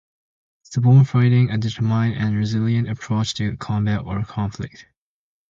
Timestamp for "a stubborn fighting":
0.63-1.51